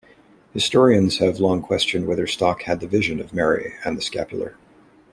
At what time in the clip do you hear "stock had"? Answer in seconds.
2.25-2.79